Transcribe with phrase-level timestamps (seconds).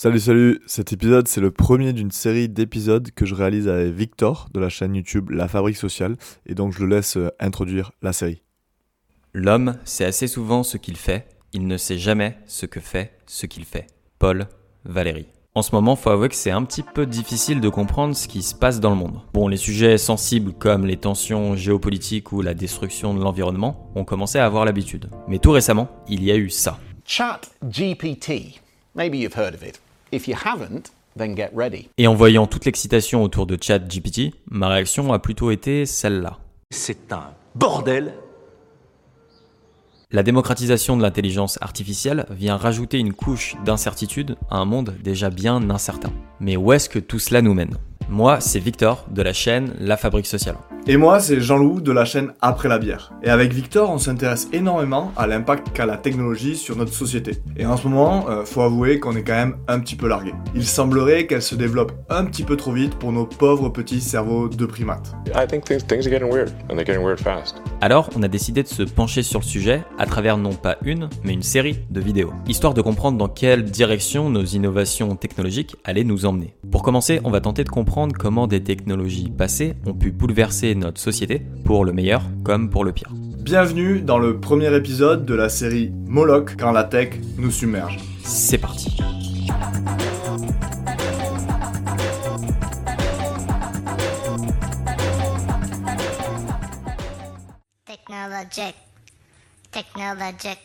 [0.00, 4.48] Salut salut, cet épisode c'est le premier d'une série d'épisodes que je réalise avec Victor
[4.54, 8.12] de la chaîne YouTube La Fabrique Sociale et donc je le laisse euh, introduire la
[8.12, 8.44] série.
[9.34, 13.46] L'homme sait assez souvent ce qu'il fait, il ne sait jamais ce que fait ce
[13.46, 13.88] qu'il fait.
[14.20, 14.46] Paul
[14.84, 15.26] Valéry.
[15.56, 18.42] En ce moment, faut avouer que c'est un petit peu difficile de comprendre ce qui
[18.42, 19.22] se passe dans le monde.
[19.34, 24.38] Bon, les sujets sensibles comme les tensions géopolitiques ou la destruction de l'environnement ont commencé
[24.38, 25.10] à avoir l'habitude.
[25.26, 26.78] Mais tout récemment, il y a eu ça.
[27.04, 28.60] Chat GPT.
[28.94, 29.80] Maybe you've heard of it.
[30.10, 31.90] If you haven't, then get ready.
[31.98, 36.38] Et en voyant toute l'excitation autour de ChatGPT, ma réaction a plutôt été celle-là.
[36.70, 38.14] C'est un bordel
[40.10, 45.68] La démocratisation de l'intelligence artificielle vient rajouter une couche d'incertitude à un monde déjà bien
[45.68, 46.12] incertain.
[46.40, 47.76] Mais où est-ce que tout cela nous mène?
[48.08, 50.56] Moi, c'est Victor de la chaîne La Fabrique Sociale.
[50.90, 53.12] Et moi c'est Jean-Loup de la chaîne Après la bière.
[53.22, 57.42] Et avec Victor on s'intéresse énormément à l'impact qu'a la technologie sur notre société.
[57.58, 60.32] Et en ce moment, euh, faut avouer qu'on est quand même un petit peu largué.
[60.54, 64.48] Il semblerait qu'elle se développe un petit peu trop vite pour nos pauvres petits cerveaux
[64.48, 65.14] de primates.
[65.34, 67.60] I think things, things are getting weird, and they're getting weird fast.
[67.82, 71.10] Alors, on a décidé de se pencher sur le sujet à travers non pas une,
[71.22, 76.02] mais une série de vidéos, histoire de comprendre dans quelle direction nos innovations technologiques allaient
[76.02, 76.56] nous emmener.
[76.70, 81.00] Pour commencer, on va tenter de comprendre comment des technologies passées ont pu bouleverser notre
[81.00, 83.10] société, pour le meilleur comme pour le pire.
[83.12, 87.98] Bienvenue dans le premier épisode de la série Moloch quand la tech nous submerge.
[88.22, 88.96] C'est parti.
[97.84, 98.74] Technologic.
[99.72, 100.58] Technologic.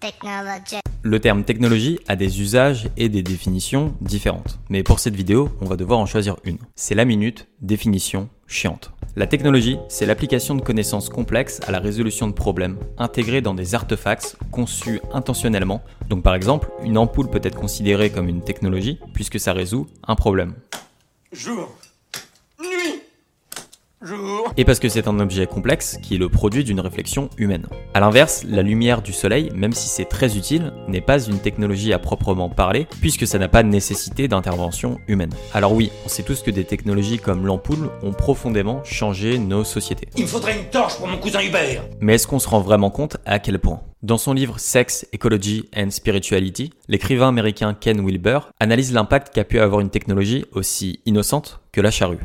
[0.00, 0.95] Technologic.
[1.08, 4.58] Le terme technologie a des usages et des définitions différentes.
[4.70, 6.58] Mais pour cette vidéo, on va devoir en choisir une.
[6.74, 8.90] C'est la minute définition chiante.
[9.14, 13.76] La technologie, c'est l'application de connaissances complexes à la résolution de problèmes, intégrés dans des
[13.76, 15.80] artefacts conçus intentionnellement.
[16.08, 20.16] Donc par exemple, une ampoule peut être considérée comme une technologie puisque ça résout un
[20.16, 20.54] problème.
[24.56, 27.66] Et parce que c'est un objet complexe qui est le produit d'une réflexion humaine.
[27.94, 31.92] A l'inverse, la lumière du soleil, même si c'est très utile, n'est pas une technologie
[31.92, 35.32] à proprement parler, puisque ça n'a pas nécessité d'intervention humaine.
[35.54, 40.08] Alors oui, on sait tous que des technologies comme l'ampoule ont profondément changé nos sociétés.
[40.16, 41.82] Il me faudrait une torche pour mon cousin Hubert.
[42.00, 43.80] Mais est-ce qu'on se rend vraiment compte à quel point?
[44.02, 49.58] Dans son livre Sex, Ecology and Spirituality, l'écrivain américain Ken Wilber analyse l'impact qu'a pu
[49.58, 52.18] avoir une technologie aussi innocente que la charrue.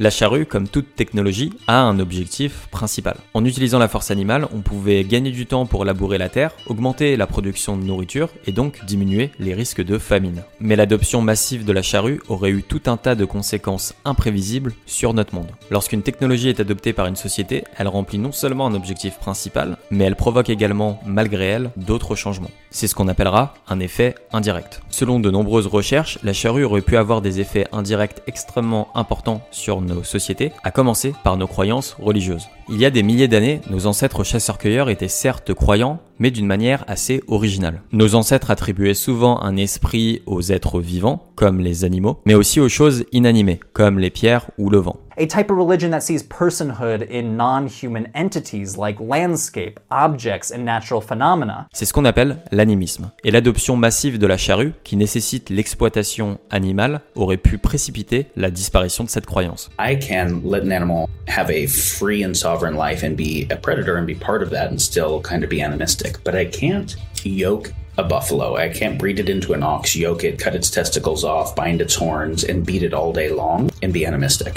[0.00, 3.16] La charrue, comme toute technologie, a un objectif principal.
[3.32, 7.16] En utilisant la force animale, on pouvait gagner du temps pour labourer la terre, augmenter
[7.16, 10.42] la production de nourriture et donc diminuer les risques de famine.
[10.58, 15.14] Mais l'adoption massive de la charrue aurait eu tout un tas de conséquences imprévisibles sur
[15.14, 15.52] notre monde.
[15.70, 20.04] Lorsqu'une technologie est adoptée par une société, elle remplit non seulement un objectif principal, mais
[20.04, 22.50] elle provoque également, malgré elle, d'autres changements.
[22.70, 24.82] C'est ce qu'on appellera un effet indirect.
[24.90, 29.83] Selon de nombreuses recherches, la charrue aurait pu avoir des effets indirects extrêmement importants sur
[29.84, 32.48] nos sociétés, à commencer par nos croyances religieuses.
[32.68, 36.84] Il y a des milliers d'années, nos ancêtres chasseurs-cueilleurs étaient certes croyants, mais d'une manière
[36.88, 37.82] assez originale.
[37.92, 42.68] Nos ancêtres attribuaient souvent un esprit aux êtres vivants, comme les animaux, mais aussi aux
[42.68, 44.96] choses inanimées, comme les pierres ou le vent.
[45.16, 50.64] A type of religion that sees personhood in non human entities like landscape, objects, and
[50.64, 51.66] natural phenomena.
[51.72, 53.10] C'est ce qu'on appelle l'animisme.
[53.24, 59.04] Et l'adoption massive de la charrue, qui nécessite l'exploitation animale, aurait pu précipiter la disparition
[59.04, 59.70] de cette croyance.
[59.78, 63.96] I can let an animal have a free and sovereign life and be a predator
[63.96, 67.72] and be part of that and still kind of be animistic, but I can't yoke
[67.96, 68.56] a buffalo.
[68.56, 71.94] I can't breed it into an ox, yoke it, cut its testicles off, bind its
[71.94, 74.06] horns, and beat it all day long be.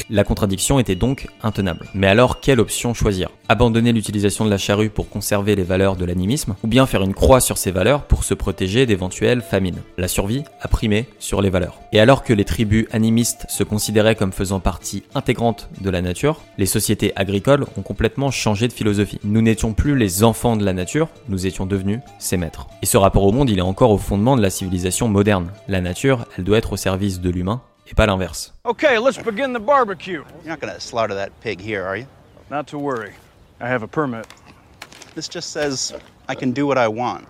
[0.09, 1.87] La contradiction était donc intenable.
[1.93, 3.29] Mais alors, quelle option choisir?
[3.49, 7.13] Abandonner l'utilisation de la charrue pour conserver les valeurs de l'animisme, ou bien faire une
[7.13, 9.81] croix sur ces valeurs pour se protéger d'éventuelles famines?
[9.97, 11.79] La survie a primé sur les valeurs.
[11.93, 16.41] Et alors que les tribus animistes se considéraient comme faisant partie intégrante de la nature,
[16.57, 19.19] les sociétés agricoles ont complètement changé de philosophie.
[19.23, 22.67] Nous n'étions plus les enfants de la nature, nous étions devenus ses maîtres.
[22.81, 25.51] Et ce rapport au monde, il est encore au fondement de la civilisation moderne.
[25.67, 28.51] La nature, elle doit être au service de l'humain et pas l'inverse.
[28.65, 30.23] Okay, let's begin the barbecue.
[30.43, 32.07] You're not going to slaughter that pig here, are you?
[32.49, 33.13] Not to worry.
[33.59, 34.27] I have a permit.
[35.15, 35.93] This just says
[36.27, 37.27] I can do what I want.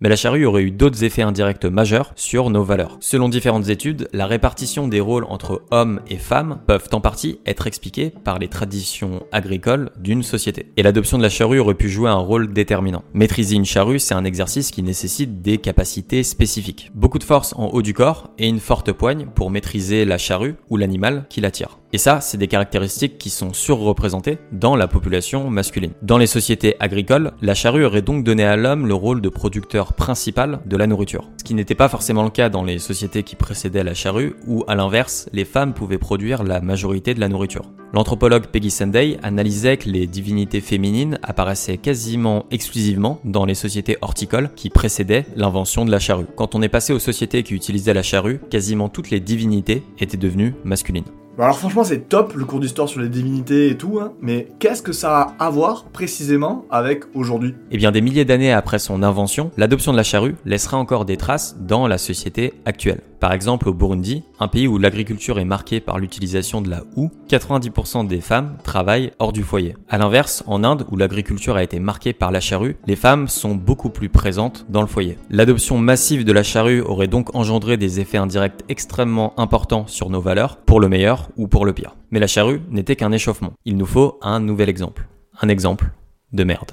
[0.00, 2.98] Mais la charrue aurait eu d'autres effets indirects majeurs sur nos valeurs.
[3.00, 7.66] Selon différentes études, la répartition des rôles entre hommes et femmes peuvent en partie être
[7.66, 10.72] expliquées par les traditions agricoles d'une société.
[10.76, 13.04] Et l'adoption de la charrue aurait pu jouer un rôle déterminant.
[13.14, 16.90] Maîtriser une charrue, c'est un exercice qui nécessite des capacités spécifiques.
[16.94, 20.56] Beaucoup de force en haut du corps et une forte poigne pour maîtriser la charrue
[20.68, 21.78] ou l'animal qui la tire.
[21.92, 25.92] Et ça, c'est des caractéristiques qui sont surreprésentées dans la population masculine.
[26.02, 29.94] Dans les sociétés agricoles, la charrue aurait donc donné à l'homme le rôle de producteur
[29.94, 31.30] principal de la nourriture.
[31.38, 34.64] Ce qui n'était pas forcément le cas dans les sociétés qui précédaient la charrue, où
[34.66, 37.70] à l'inverse, les femmes pouvaient produire la majorité de la nourriture.
[37.92, 44.50] L'anthropologue Peggy Sunday analysait que les divinités féminines apparaissaient quasiment exclusivement dans les sociétés horticoles
[44.56, 46.26] qui précédaient l'invention de la charrue.
[46.34, 50.16] Quand on est passé aux sociétés qui utilisaient la charrue, quasiment toutes les divinités étaient
[50.16, 51.04] devenues masculines.
[51.36, 54.48] Bon, alors franchement c'est top le cours d'histoire sur les divinités et tout, hein, mais
[54.58, 57.54] qu'est-ce que ça a à voir précisément avec aujourd'hui?
[57.70, 61.18] Eh bien des milliers d'années après son invention, l'adoption de la charrue laissera encore des
[61.18, 63.02] traces dans la société actuelle.
[63.20, 67.10] Par exemple au Burundi, un pays où l'agriculture est marquée par l'utilisation de la houe,
[67.28, 69.74] 90% des femmes travaillent hors du foyer.
[69.88, 73.54] A l'inverse, en Inde où l'agriculture a été marquée par la charrue, les femmes sont
[73.54, 75.18] beaucoup plus présentes dans le foyer.
[75.30, 80.20] L'adoption massive de la charrue aurait donc engendré des effets indirects extrêmement importants sur nos
[80.20, 81.96] valeurs, pour le meilleur ou pour le pire.
[82.10, 83.52] Mais la charrue n'était qu'un échauffement.
[83.64, 85.06] Il nous faut un nouvel exemple.
[85.40, 85.90] Un exemple
[86.32, 86.72] de merde.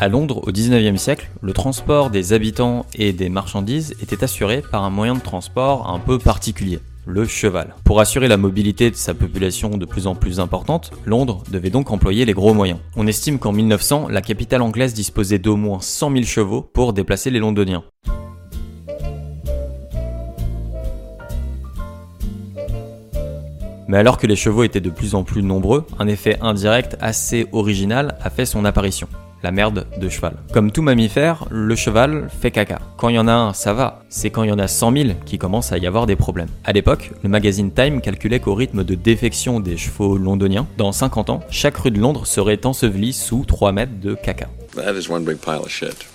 [0.00, 4.82] À Londres, au 19e siècle, le transport des habitants et des marchandises était assuré par
[4.82, 7.74] un moyen de transport un peu particulier, le cheval.
[7.84, 11.90] Pour assurer la mobilité de sa population de plus en plus importante, Londres devait donc
[11.90, 12.78] employer les gros moyens.
[12.96, 17.30] On estime qu'en 1900, la capitale anglaise disposait d'au moins 100 000 chevaux pour déplacer
[17.30, 17.84] les Londoniens.
[23.86, 27.46] Mais alors que les chevaux étaient de plus en plus nombreux, un effet indirect assez
[27.52, 29.08] original a fait son apparition
[29.44, 30.36] la merde de cheval.
[30.52, 32.78] Comme tout mammifère, le cheval fait caca.
[32.96, 34.00] Quand il y en a un, ça va.
[34.08, 36.48] C'est quand il y en a 100 000 qui commence à y avoir des problèmes.
[36.64, 41.28] À l'époque, le magazine Time calculait qu'au rythme de défection des chevaux londoniens, dans 50
[41.28, 44.48] ans, chaque rue de Londres serait ensevelie sous 3 mètres de caca.
[44.74, 46.13] That is one big pile of shit.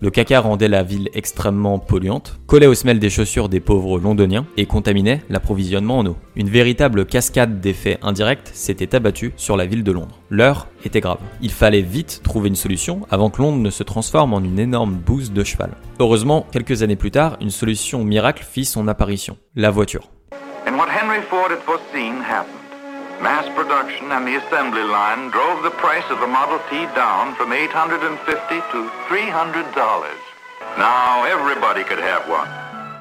[0.00, 4.46] Le caca rendait la ville extrêmement polluante, collait aux semelles des chaussures des pauvres londoniens
[4.56, 6.16] et contaminait l'approvisionnement en eau.
[6.36, 10.16] Une véritable cascade d'effets indirects s'était abattue sur la ville de Londres.
[10.30, 11.18] L'heure était grave.
[11.42, 14.94] Il fallait vite trouver une solution avant que Londres ne se transforme en une énorme
[14.94, 15.72] bouse de cheval.
[15.98, 19.36] Heureusement, quelques années plus tard, une solution miracle fit son apparition.
[19.56, 20.10] La voiture.
[23.20, 27.50] Mass production and the assembly line drove the price of the Model T down from
[27.50, 29.74] $850 to $300.
[30.78, 32.48] Now everybody could have one.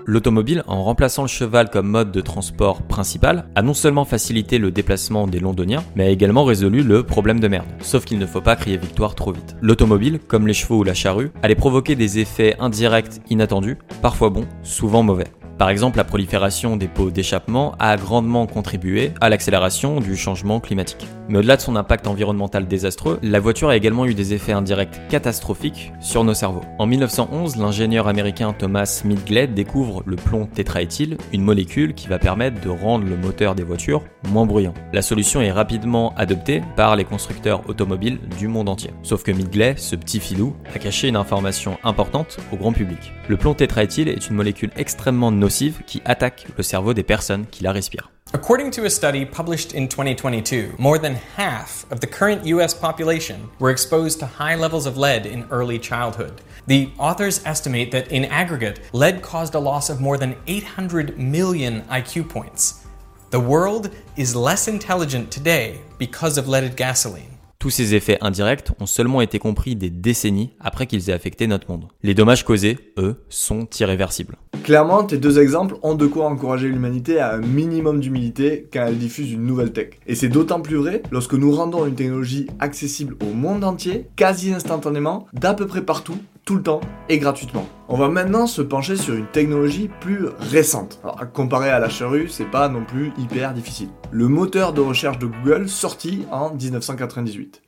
[0.08, 4.72] L'automobile, en remplaçant le cheval comme mode de transport principal, a non seulement facilité le
[4.72, 7.68] déplacement des Londoniens, mais a également résolu le problème de merde.
[7.81, 9.56] Sauf qu'il ne faut pas crier victoire trop vite.
[9.62, 14.48] L'automobile, comme les chevaux ou la charrue, allait provoquer des effets indirects inattendus, parfois bons,
[14.64, 15.28] souvent mauvais.
[15.57, 21.07] Par exemple, la prolifération des pots d'échappement a grandement contribué à l'accélération du changement climatique.
[21.30, 25.07] Mais au-delà de son impact environnemental désastreux, la voiture a également eu des effets indirects
[25.09, 26.62] catastrophiques sur nos cerveaux.
[26.77, 32.62] En 1911, l'ingénieur américain Thomas Midgley découvre le plomb tétraéthyle, une molécule qui va permettre
[32.62, 34.75] de rendre le moteur des voitures moins bruyant.
[34.94, 38.92] La solution est rapidement adoptée par les constructeurs automobiles du monde entier.
[39.01, 43.12] Sauf que Midgley, ce petit filou, a caché une information importante au grand public.
[43.27, 47.63] Le plomb tétraéthyle est une molécule extrêmement nocive qui attaque le cerveau des personnes qui
[47.63, 48.11] la respirent.
[48.33, 53.49] According to a study published in 2022, more than half of the current US population
[53.57, 56.41] were exposed to high levels of lead in early childhood.
[56.67, 61.83] The authors estimate that in aggregate, lead caused a loss of more than 800 million
[61.83, 62.85] IQ points.
[63.30, 67.36] The world is less intelligent today because of leaded gasoline.
[67.59, 71.71] Tous ces effets indirects ont seulement été compris des décennies après qu'ils aient affecté notre
[71.71, 71.87] monde.
[72.04, 74.37] Les dommages causés, eux, sont irréversibles.
[74.64, 78.99] Clairement, tes deux exemples ont de quoi encourager l'humanité à un minimum d'humilité quand elle
[78.99, 79.94] diffuse une nouvelle tech.
[80.06, 84.54] Et c'est d'autant plus vrai lorsque nous rendons une technologie accessible au monde entier, quasi
[84.54, 87.68] instantanément, d'à peu près partout, tout le temps et gratuitement.
[87.89, 90.97] On va maintenant se pencher sur une technologie plus récente.
[91.04, 93.89] Alors, comparé à la charrue, c'est pas non plus hyper difficile.
[94.11, 97.61] Le moteur de recherche de Google sorti en 1998.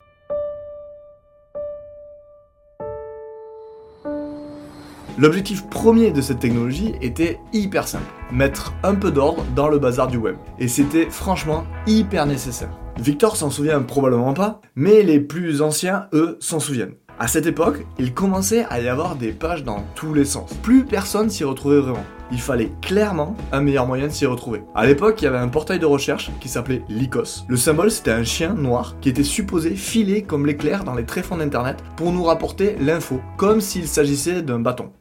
[5.17, 10.07] L'objectif premier de cette technologie était hyper simple, mettre un peu d'ordre dans le bazar
[10.07, 10.37] du web.
[10.57, 12.71] Et c'était franchement hyper nécessaire.
[12.97, 16.95] Victor s'en souvient probablement pas, mais les plus anciens, eux, s'en souviennent.
[17.21, 20.53] À cette époque, il commençait à y avoir des pages dans tous les sens.
[20.63, 22.05] Plus personne s'y retrouvait vraiment.
[22.31, 24.63] Il fallait clairement un meilleur moyen de s'y retrouver.
[24.73, 27.43] À l'époque, il y avait un portail de recherche qui s'appelait Lycos.
[27.49, 31.35] Le symbole, c'était un chien noir qui était supposé filer comme l'éclair dans les tréfonds
[31.35, 34.93] d'internet pour nous rapporter l'info, comme s'il s'agissait d'un bâton.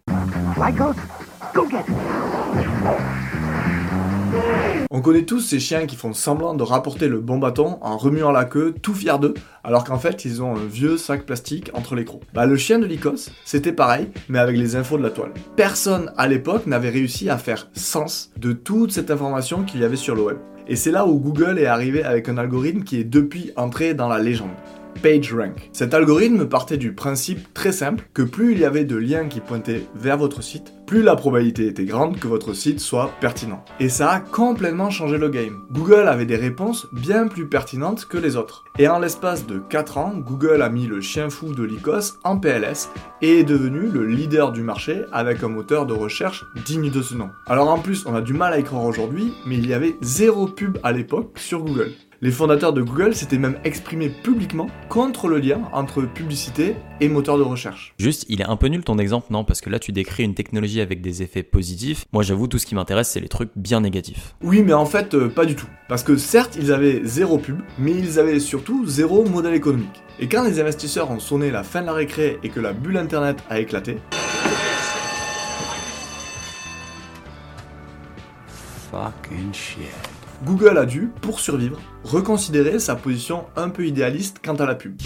[0.57, 0.97] Lycos,
[1.55, 1.85] go get
[4.91, 8.33] On connaît tous ces chiens qui font semblant de rapporter le bon bâton en remuant
[8.33, 11.95] la queue, tout fiers d'eux, alors qu'en fait ils ont un vieux sac plastique entre
[11.95, 12.23] les crocs.
[12.33, 15.35] Bah le chien de Lycos, c'était pareil, mais avec les infos de la toile.
[15.57, 19.97] Personne à l'époque n'avait réussi à faire sens de toute cette information qu'il y avait
[19.97, 20.39] sur le web.
[20.67, 24.09] Et c'est là où Google est arrivé avec un algorithme qui est depuis entré dans
[24.09, 24.57] la légende.
[25.03, 25.71] PageRank.
[25.73, 29.41] Cet algorithme partait du principe très simple que plus il y avait de liens qui
[29.41, 33.63] pointaient vers votre site, plus la probabilité était grande que votre site soit pertinent.
[33.79, 35.67] Et ça a complètement changé le game.
[35.71, 38.65] Google avait des réponses bien plus pertinentes que les autres.
[38.79, 42.39] Et en l'espace de 4 ans, Google a mis le chien fou de Lycos en
[42.39, 42.89] PLS
[43.21, 47.15] et est devenu le leader du marché avec un moteur de recherche digne de ce
[47.15, 47.29] nom.
[47.47, 49.97] Alors en plus, on a du mal à y croire aujourd'hui, mais il y avait
[50.01, 51.93] zéro pub à l'époque sur Google.
[52.21, 57.39] Les fondateurs de Google s'étaient même exprimés publiquement contre le lien entre publicité et moteur
[57.39, 57.95] de recherche.
[58.01, 59.45] Juste, il est un peu nul ton exemple, non?
[59.45, 62.07] Parce que là, tu décris une technologie avec des effets positifs.
[62.13, 64.35] Moi, j'avoue, tout ce qui m'intéresse, c'est les trucs bien négatifs.
[64.43, 65.69] Oui, mais en fait, euh, pas du tout.
[65.89, 70.03] Parce que certes, ils avaient zéro pub, mais ils avaient surtout zéro modèle économique.
[70.19, 72.97] Et quand les investisseurs ont sonné la fin de la récré et que la bulle
[72.97, 73.99] internet a éclaté,
[78.91, 80.18] Fucking shit.
[80.45, 84.97] Google a dû, pour survivre, reconsidérer sa position un peu idéaliste quant à la pub.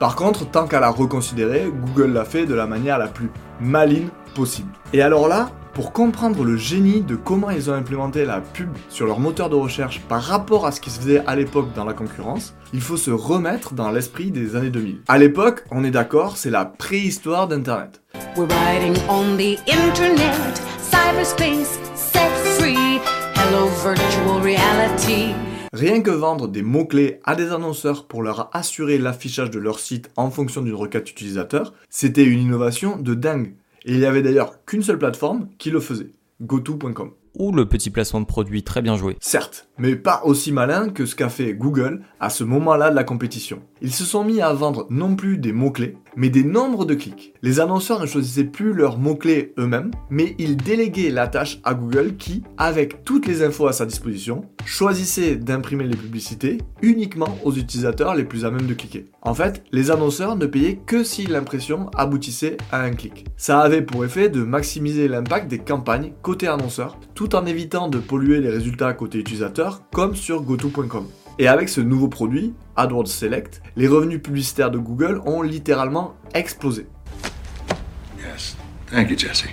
[0.00, 3.30] Par contre, tant qu'à la reconsidérer, Google l'a fait de la manière la plus
[3.60, 4.70] maligne possible.
[4.92, 9.06] Et alors là, pour comprendre le génie de comment ils ont implémenté la pub sur
[9.06, 11.92] leur moteur de recherche par rapport à ce qui se faisait à l'époque dans la
[11.92, 15.02] concurrence, il faut se remettre dans l'esprit des années 2000.
[15.06, 18.02] À l'époque, on est d'accord, c'est la préhistoire d'Internet.
[18.36, 23.00] We're riding on the internet, cyberspace, set free.
[23.34, 25.34] Hello, virtual reality.
[25.72, 30.10] Rien que vendre des mots-clés à des annonceurs pour leur assurer l'affichage de leur site
[30.16, 33.54] en fonction d'une requête utilisateur, c'était une innovation de dingue.
[33.84, 36.10] Et il y avait d'ailleurs qu'une seule plateforme qui le faisait,
[36.42, 37.12] goto.com.
[37.38, 39.16] Ou le petit placement de produit très bien joué.
[39.20, 43.04] Certes, mais pas aussi malin que ce qu'a fait Google à ce moment-là de la
[43.04, 43.62] compétition.
[43.80, 47.32] Ils se sont mis à vendre non plus des mots-clés, mais des nombres de clics.
[47.42, 52.16] Les annonceurs ne choisissaient plus leurs mots-clés eux-mêmes, mais ils déléguaient la tâche à Google
[52.16, 58.16] qui, avec toutes les infos à sa disposition, choisissait d'imprimer les publicités uniquement aux utilisateurs
[58.16, 59.06] les plus à même de cliquer.
[59.22, 63.26] En fait, les annonceurs ne payaient que si l'impression aboutissait à un clic.
[63.36, 67.98] Ça avait pour effet de maximiser l'impact des campagnes côté annonceur, tout en évitant de
[67.98, 71.06] polluer les résultats côté utilisateur, comme sur goto.com.
[71.38, 76.86] Et avec ce nouveau produit, AdWords Select, les revenus publicitaires de Google ont littéralement explosé.
[78.18, 78.56] Yes.
[78.90, 79.44] Thank you, Jesse.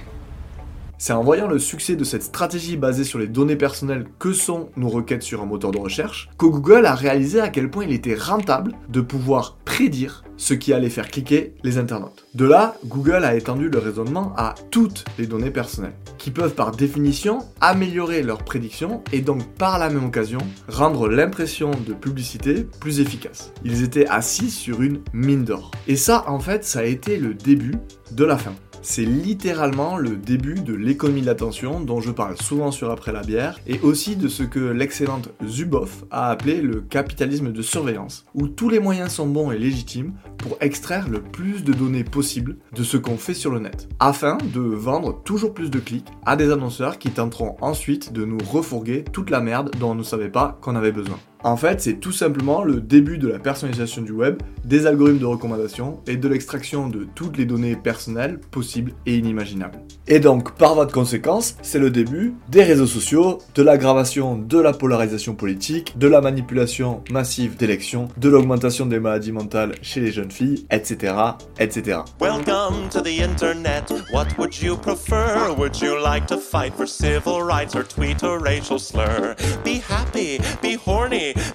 [0.98, 4.70] C'est en voyant le succès de cette stratégie basée sur les données personnelles que sont
[4.78, 7.92] nos requêtes sur un moteur de recherche que Google a réalisé à quel point il
[7.92, 12.26] était rentable de pouvoir prédire ce qui allait faire cliquer les internautes.
[12.34, 16.72] De là, Google a étendu le raisonnement à toutes les données personnelles, qui peuvent par
[16.72, 23.00] définition améliorer leurs prédictions et donc par la même occasion rendre l'impression de publicité plus
[23.00, 23.52] efficace.
[23.64, 25.72] Ils étaient assis sur une mine d'or.
[25.88, 27.76] Et ça, en fait, ça a été le début
[28.12, 28.54] de la fin
[28.86, 33.22] c'est littéralement le début de l'économie de l'attention dont je parle souvent sur Après la
[33.22, 38.48] bière, et aussi de ce que l'excellente Zuboff a appelé le capitalisme de surveillance, où
[38.48, 42.84] tous les moyens sont bons et légitimes pour extraire le plus de données possible de
[42.84, 46.52] ce qu'on fait sur le net, afin de vendre toujours plus de clics à des
[46.52, 50.60] annonceurs qui tenteront ensuite de nous refourguer toute la merde dont on ne savait pas
[50.62, 51.18] qu'on avait besoin.
[51.44, 55.26] En fait, c'est tout simplement le début de la personnalisation du web, des algorithmes de
[55.26, 59.80] recommandation et de l'extraction de toutes les données personnelles possibles et inimaginables.
[60.08, 64.60] Et donc, par voie de conséquence, c'est le début des réseaux sociaux, de l'aggravation de
[64.60, 70.12] la polarisation politique, de la manipulation massive d'élections, de l'augmentation des maladies mentales chez les
[70.12, 71.14] jeunes filles, etc.,
[71.60, 72.00] etc.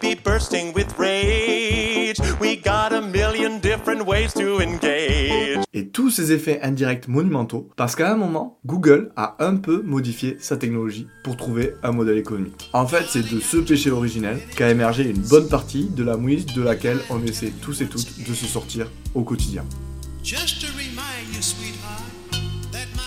[0.01, 2.19] be bursting with rage.
[2.41, 5.65] We got a million different ways to engage.
[5.73, 10.37] Et tous ces effets indirects monumentaux, parce qu'à un moment, Google a un peu modifié
[10.41, 12.71] sa technologie pour trouver un modèle économique.
[12.73, 16.47] En fait, c'est de ce péché originel qu'a émergé une bonne partie de la mouise
[16.47, 19.65] de laquelle on essaie tous et toutes de se sortir au quotidien.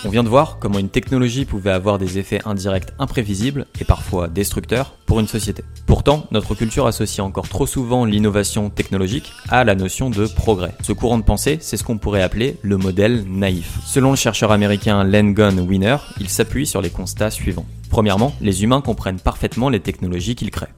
[0.06, 4.28] On vient de voir comment une technologie pouvait avoir des effets indirects imprévisibles et parfois
[4.28, 5.64] destructeurs pour une société.
[5.86, 10.74] Pourtant, notre culture associe encore trop souvent l'innovation technologique à la notion de progrès.
[10.82, 13.78] Ce courant de pensée, c'est ce qu'on pourrait appeler le modèle naïf.
[13.86, 17.66] Selon le chercheur américain Len Gunn Winner, il s'appuie sur les constats suivants.
[17.88, 20.74] Premièrement, les humains comprennent parfaitement les technologies qu'ils créent.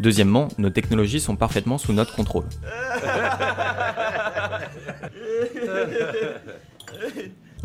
[0.00, 2.44] Deuxièmement, nos technologies sont parfaitement sous notre contrôle.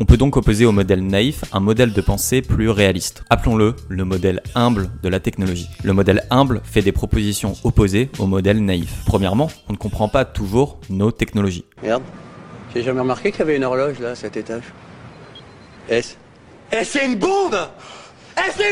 [0.00, 3.24] On peut donc opposer au modèle naïf un modèle de pensée plus réaliste.
[3.28, 5.68] Appelons-le le modèle humble de la technologie.
[5.84, 9.02] Le modèle humble fait des propositions opposées au modèle naïf.
[9.04, 11.64] Premièrement, on ne comprend pas toujours nos technologies.
[11.82, 12.02] Merde,
[12.74, 14.64] j'ai jamais remarqué qu'il y avait une horloge là à cet étage.
[15.88, 16.16] S.
[16.72, 17.56] Eh, c'est une bombe
[18.36, 18.62] Eh,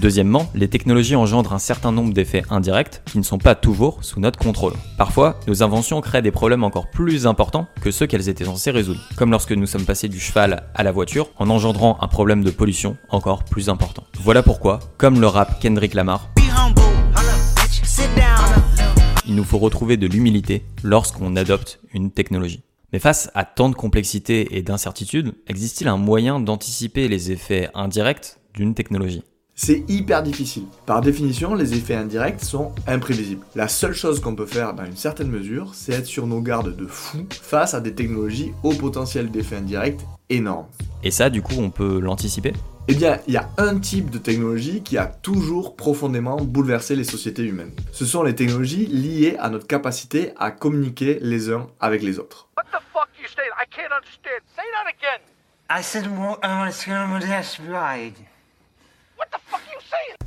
[0.00, 4.20] Deuxièmement, les technologies engendrent un certain nombre d'effets indirects qui ne sont pas toujours sous
[4.20, 4.72] notre contrôle.
[4.98, 9.00] Parfois, nos inventions créent des problèmes encore plus importants que ceux qu'elles étaient censées résoudre,
[9.16, 12.50] comme lorsque nous sommes passés du cheval à la voiture en engendrant un problème de
[12.50, 14.04] pollution encore plus important.
[14.20, 16.28] Voilà pourquoi, comme le rap Kendrick Lamar,
[19.26, 22.62] il nous faut retrouver de l'humilité lorsqu'on adopte une technologie.
[22.92, 28.36] Mais face à tant de complexité et d'incertitude, existe-t-il un moyen d'anticiper les effets indirects
[28.54, 29.22] d'une technologie
[29.54, 30.64] C'est hyper difficile.
[30.86, 33.44] Par définition, les effets indirects sont imprévisibles.
[33.54, 36.74] La seule chose qu'on peut faire dans une certaine mesure, c'est être sur nos gardes
[36.74, 40.66] de fou face à des technologies au potentiel d'effets indirects énorme.
[41.02, 42.52] Et ça, du coup, on peut l'anticiper?
[42.88, 47.04] Eh bien, il y a un type de technologie qui a toujours profondément bouleversé les
[47.04, 47.70] sociétés humaines.
[47.92, 52.48] Ce sont les technologies liées à notre capacité à communiquer les uns avec les autres.
[52.56, 53.44] What the fuck you say?
[53.56, 54.42] I can't understand.
[54.56, 55.20] Say that again.
[55.70, 58.12] I said, well, I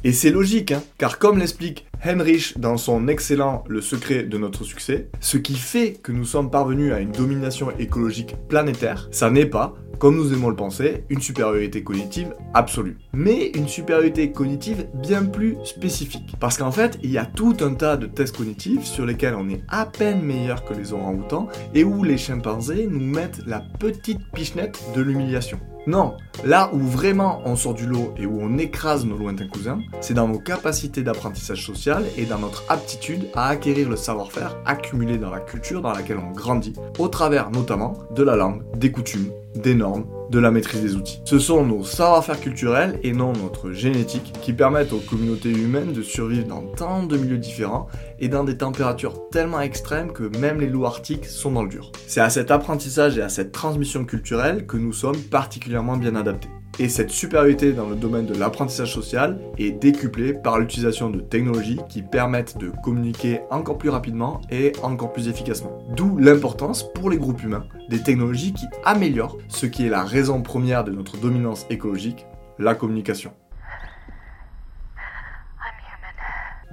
[0.04, 4.64] Et c'est logique, hein, car comme l'explique Heinrich dans son excellent Le secret de notre
[4.64, 9.48] succès, ce qui fait que nous sommes parvenus à une domination écologique planétaire, ça n'est
[9.48, 13.00] pas, comme nous aimons le penser, une supériorité cognitive absolue.
[13.14, 16.36] Mais une supériorité cognitive bien plus spécifique.
[16.40, 19.50] Parce qu'en fait, il y a tout un tas de tests cognitifs sur lesquels on
[19.50, 24.22] est à peine meilleur que les orang-outans et où les chimpanzés nous mettent la petite
[24.34, 25.60] pichenette de l'humiliation.
[25.88, 29.80] Non, là où vraiment on sort du lot et où on écrase nos lointains cousins,
[30.02, 35.18] c'est dans nos capacités d'apprentissage social et dans notre aptitude à acquérir le savoir-faire accumulé
[35.18, 39.30] dans la culture dans laquelle on grandit, au travers notamment de la langue, des coutumes,
[39.56, 41.22] des normes, de la maîtrise des outils.
[41.26, 46.02] Ce sont nos savoir-faire culturels et non notre génétique qui permettent aux communautés humaines de
[46.02, 47.88] survivre dans tant de milieux différents
[48.20, 51.92] et dans des températures tellement extrêmes que même les loups arctiques sont dans le dur.
[52.08, 56.50] C'est à cet apprentissage et à cette transmission culturelle que nous sommes particulièrement bien adaptés.
[56.78, 61.80] Et cette supériorité dans le domaine de l'apprentissage social est décuplée par l'utilisation de technologies
[61.88, 65.78] qui permettent de communiquer encore plus rapidement et encore plus efficacement.
[65.96, 70.42] D'où l'importance pour les groupes humains des technologies qui améliorent ce qui est la raison
[70.42, 72.26] première de notre dominance écologique,
[72.60, 73.32] la communication.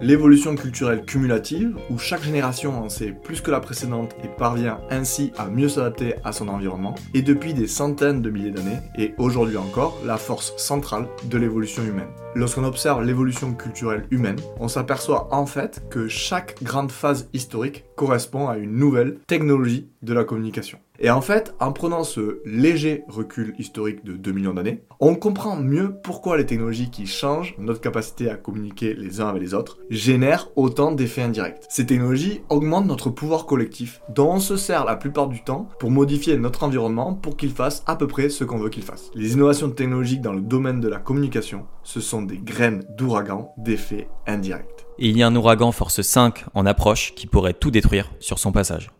[0.00, 5.32] L'évolution culturelle cumulative, où chaque génération en sait plus que la précédente et parvient ainsi
[5.36, 9.56] à mieux s'adapter à son environnement, est depuis des centaines de milliers d'années, et aujourd'hui
[9.56, 12.08] encore, la force centrale de l'évolution humaine.
[12.34, 18.48] Lorsqu'on observe l'évolution culturelle humaine, on s'aperçoit en fait que chaque grande phase historique correspond
[18.48, 20.78] à une nouvelle technologie de la communication.
[21.04, 25.56] Et en fait, en prenant ce léger recul historique de 2 millions d'années, on comprend
[25.56, 29.78] mieux pourquoi les technologies qui changent notre capacité à communiquer les uns avec les autres
[29.90, 31.64] génèrent autant d'effets indirects.
[31.68, 35.90] Ces technologies augmentent notre pouvoir collectif, dont on se sert la plupart du temps pour
[35.90, 39.10] modifier notre environnement pour qu'il fasse à peu près ce qu'on veut qu'il fasse.
[39.16, 44.06] Les innovations technologiques dans le domaine de la communication, ce sont des graines d'ouragan d'effets
[44.28, 44.81] indirects.
[44.98, 48.38] Et il y a un ouragan force 5 en approche qui pourrait tout détruire sur
[48.38, 48.90] son passage.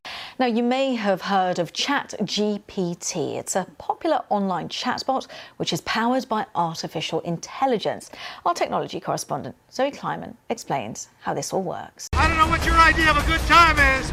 [0.41, 3.37] Now, you may have heard of ChatGPT.
[3.39, 5.29] It's a popular online chatbot
[5.59, 8.11] which is powered by artificial intelligence.
[8.45, 12.09] Our technology correspondent, Zoe Kleiman, explains how this all works.
[12.15, 14.11] I don't know what your idea of a good time is,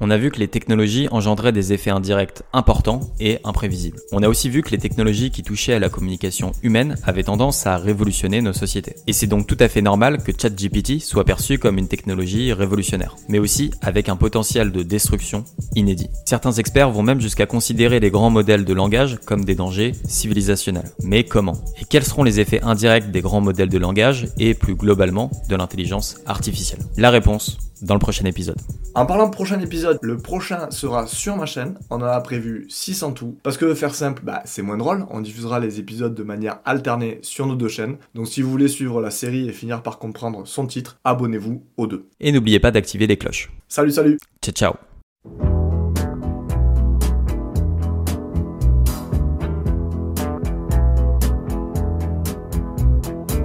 [0.00, 3.98] On a vu que les technologies engendraient des effets indirects importants et imprévisibles.
[4.10, 7.66] On a aussi vu que les technologies qui touchaient à la communication humaine avaient tendance
[7.66, 8.96] à révolutionner nos sociétés.
[9.06, 13.16] Et c'est donc tout à fait normal que ChatGPT soit perçu comme une technologie révolutionnaire,
[13.28, 15.44] mais aussi avec un potentiel de destruction
[15.76, 16.08] inédit.
[16.26, 20.90] Certains experts vont même jusqu'à considérer les grands modèles de langage comme des dangers civilisationnels.
[21.02, 21.62] Mais comment?
[21.80, 25.56] Et quels seront les effets indirects des grands modèles de langage et plus globalement de
[25.56, 26.80] l'intelligence artificielle?
[26.96, 28.56] La réponse dans le prochain épisode.
[28.94, 31.78] En parlant de prochain épisode, le prochain sera sur ma chaîne.
[31.90, 33.36] On en a prévu 6 en tout.
[33.42, 35.04] Parce que faire simple, bah, c'est moins drôle.
[35.10, 37.96] On diffusera les épisodes de manière alternée sur nos deux chaînes.
[38.14, 41.86] Donc si vous voulez suivre la série et finir par comprendre son titre, abonnez-vous aux
[41.86, 42.06] deux.
[42.20, 43.50] Et n'oubliez pas d'activer les cloches.
[43.68, 44.74] Salut, salut Ciao, ciao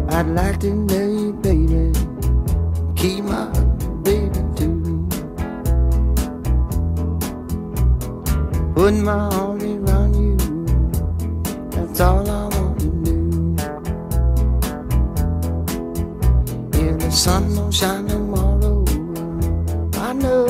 [0.10, 1.07] I'd like to know
[8.88, 10.38] Put my arms around you,
[11.72, 13.18] that's all I want to do.
[16.72, 18.86] If the sun don't shine tomorrow,
[19.96, 20.47] I know.